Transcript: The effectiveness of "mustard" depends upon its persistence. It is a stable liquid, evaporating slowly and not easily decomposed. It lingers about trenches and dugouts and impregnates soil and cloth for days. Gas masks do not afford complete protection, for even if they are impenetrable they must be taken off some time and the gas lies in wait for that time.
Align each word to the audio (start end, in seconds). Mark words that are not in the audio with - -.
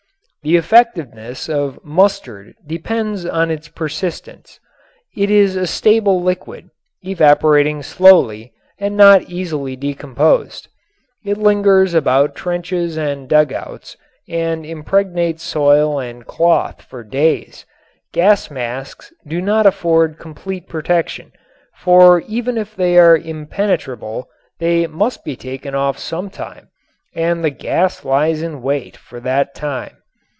The 0.43 0.57
effectiveness 0.57 1.47
of 1.47 1.77
"mustard" 1.85 2.55
depends 2.65 3.25
upon 3.25 3.51
its 3.51 3.67
persistence. 3.67 4.59
It 5.15 5.29
is 5.29 5.55
a 5.55 5.67
stable 5.67 6.23
liquid, 6.23 6.71
evaporating 7.03 7.83
slowly 7.83 8.51
and 8.79 8.97
not 8.97 9.29
easily 9.29 9.75
decomposed. 9.75 10.67
It 11.23 11.37
lingers 11.37 11.93
about 11.93 12.33
trenches 12.33 12.97
and 12.97 13.29
dugouts 13.29 13.97
and 14.27 14.65
impregnates 14.65 15.43
soil 15.43 15.99
and 15.99 16.25
cloth 16.25 16.81
for 16.81 17.03
days. 17.03 17.67
Gas 18.11 18.49
masks 18.49 19.13
do 19.27 19.41
not 19.41 19.67
afford 19.67 20.17
complete 20.17 20.67
protection, 20.67 21.33
for 21.75 22.21
even 22.21 22.57
if 22.57 22.75
they 22.75 22.97
are 22.97 23.15
impenetrable 23.15 24.27
they 24.57 24.87
must 24.87 25.23
be 25.23 25.35
taken 25.35 25.75
off 25.75 25.99
some 25.99 26.31
time 26.31 26.69
and 27.13 27.43
the 27.43 27.51
gas 27.51 28.03
lies 28.03 28.41
in 28.41 28.63
wait 28.63 28.97
for 28.97 29.19
that 29.19 29.53
time. 29.53 29.97